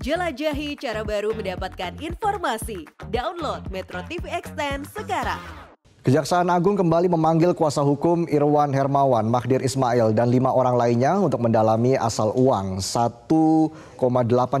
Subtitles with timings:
[0.00, 2.88] Jelajahi cara baru mendapatkan informasi.
[3.12, 5.36] Download Metro TV Extend sekarang.
[6.00, 11.44] Kejaksaan Agung kembali memanggil kuasa hukum Irwan Hermawan, Mahdir Ismail, dan lima orang lainnya untuk
[11.44, 14.00] mendalami asal uang 1,8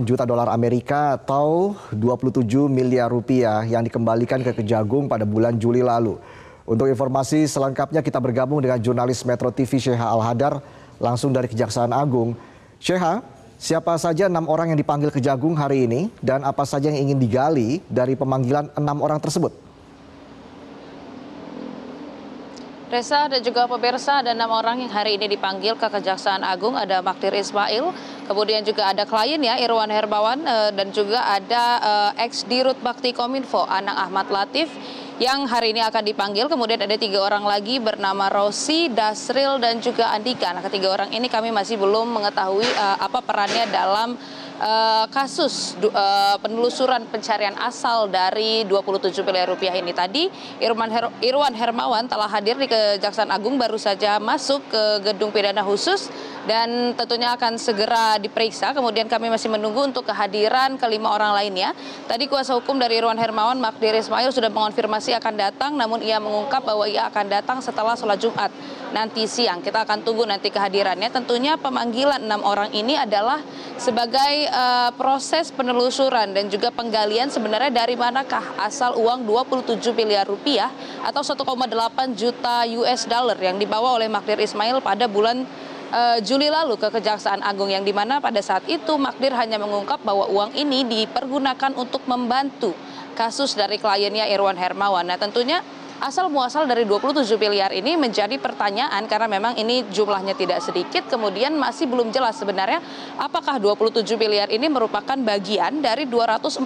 [0.04, 6.20] juta dolar Amerika atau 27 miliar rupiah yang dikembalikan ke Kejagung pada bulan Juli lalu.
[6.68, 10.60] Untuk informasi selengkapnya kita bergabung dengan jurnalis Metro TV Syekha Al-Hadar
[11.00, 12.36] langsung dari Kejaksaan Agung.
[12.76, 17.20] Syekha, siapa saja enam orang yang dipanggil Kejagung hari ini dan apa saja yang ingin
[17.20, 19.52] digali dari pemanggilan enam orang tersebut?
[22.90, 26.98] Reza dan juga pemirsa ada enam orang yang hari ini dipanggil ke Kejaksaan Agung ada
[26.98, 27.94] Makdir Ismail,
[28.26, 31.64] kemudian juga ada klien ya Irwan Herbawan eh, dan juga ada
[32.18, 34.66] eh, ex Dirut Bakti Kominfo Anang Ahmad Latif
[35.20, 36.48] yang hari ini akan dipanggil.
[36.48, 40.48] Kemudian ada tiga orang lagi bernama Rosi, Dasril dan juga Andika.
[40.56, 44.16] Nah ketiga orang ini kami masih belum mengetahui uh, apa perannya dalam
[44.64, 51.52] uh, kasus uh, penelusuran pencarian asal dari 27 miliar rupiah ini tadi Irwan, Her Irwan
[51.52, 56.08] Hermawan telah hadir di Kejaksaan Agung baru saja masuk ke gedung pidana khusus
[56.48, 58.72] dan tentunya akan segera diperiksa.
[58.72, 61.76] Kemudian kami masih menunggu untuk kehadiran kelima orang lainnya.
[62.08, 66.64] Tadi kuasa hukum dari Irwan Hermawan, Magdir Ismail sudah mengonfirmasi akan datang, namun ia mengungkap
[66.64, 68.48] bahwa ia akan datang setelah sholat Jumat
[68.90, 69.60] nanti siang.
[69.60, 71.12] Kita akan tunggu nanti kehadirannya.
[71.12, 73.38] Tentunya pemanggilan enam orang ini adalah
[73.76, 80.68] sebagai uh, proses penelusuran dan juga penggalian sebenarnya dari manakah asal uang 27 miliar rupiah
[81.00, 81.46] atau 1,8
[82.12, 85.48] juta US dollar yang dibawa oleh Magdir Ismail pada bulan
[85.90, 90.02] uh, Juli lalu ke Kejaksaan Agung yang di mana pada saat itu Magdir hanya mengungkap
[90.02, 92.72] bahwa uang ini dipergunakan untuk membantu
[93.18, 95.04] kasus dari kliennya Irwan Hermawan.
[95.04, 95.60] Nah tentunya
[96.00, 101.52] asal muasal dari 27 miliar ini menjadi pertanyaan karena memang ini jumlahnya tidak sedikit kemudian
[101.60, 102.80] masih belum jelas sebenarnya
[103.20, 106.64] apakah 27 miliar ini merupakan bagian dari 243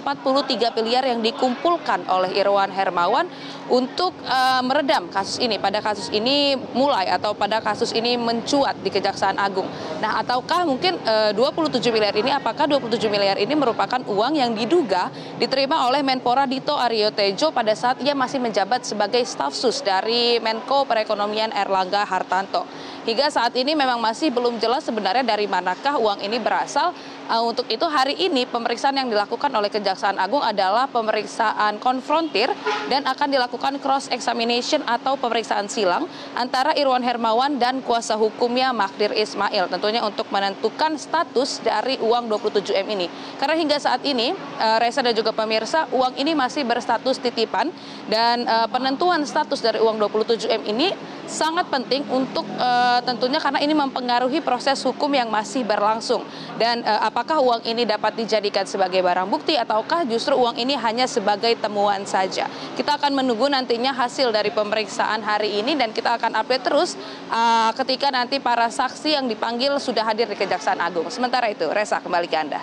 [0.79, 3.27] miliar yang dikumpulkan oleh Irwan Hermawan
[3.67, 8.93] untuk uh, meredam kasus ini pada kasus ini mulai atau pada kasus ini mencuat di
[8.93, 9.65] Kejaksaan Agung.
[9.99, 15.09] Nah, ataukah mungkin uh, 27 miliar ini apakah 27 miliar ini merupakan uang yang diduga
[15.41, 20.37] diterima oleh Menpora Dito Aryo Tejo pada saat ia masih menjabat sebagai staf sus dari
[20.39, 22.63] Menko Perekonomian Erlangga Hartanto.
[23.05, 26.89] Hingga saat ini memang masih belum jelas sebenarnya dari manakah uang ini berasal.
[27.25, 32.53] Uh, untuk itu hari ini pemeriksaan yang dilakukan oleh Kejaksaan Agung adalah pemeriksaan konfrontir
[32.85, 36.05] dan akan dilakukan cross examination atau pemeriksaan silang
[36.37, 42.85] antara Irwan Hermawan dan kuasa hukumnya Magdir Ismail tentunya untuk menentukan status dari uang 27M
[42.93, 43.09] ini.
[43.41, 47.73] Karena hingga saat ini uh, Reza dan juga pemirsa uang ini masih berstatus titipan
[48.05, 48.69] dan uh,
[49.15, 50.91] penentuan status dari uang 27M ini
[51.23, 56.19] sangat penting untuk uh, tentunya karena ini mempengaruhi proses hukum yang masih berlangsung
[56.59, 61.07] dan uh, apakah uang ini dapat dijadikan sebagai barang bukti ataukah justru uang ini hanya
[61.07, 62.51] sebagai temuan saja.
[62.75, 66.99] Kita akan menunggu nantinya hasil dari pemeriksaan hari ini dan kita akan update terus
[67.31, 71.07] uh, ketika nanti para saksi yang dipanggil sudah hadir di Kejaksaan Agung.
[71.07, 72.59] Sementara itu, Resa kembali ke Anda.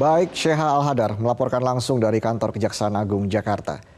[0.00, 3.91] Baik, Syekha Al-Hadar melaporkan langsung dari kantor Kejaksaan Agung Jakarta.